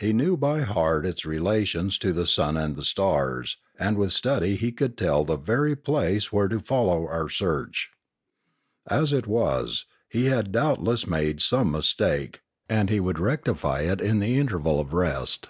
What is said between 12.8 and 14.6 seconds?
he would rectify it in the